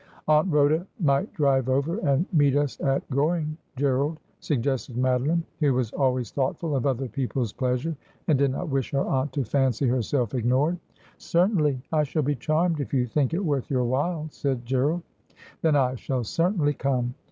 [0.27, 5.91] 'Aunt Rhoda might drive over and meet us at Goring, Gerald,' suggested Madoline, who was
[5.91, 7.95] always thoughtful of other people's pleasure
[8.27, 10.79] and did not wish her aunt to fancy her self ignored.'
[11.19, 11.83] Certainly.
[11.93, 15.03] I shall be charmed, if you think it worth your while,' said Gerald.'
[15.61, 17.13] Then I shall certainly come.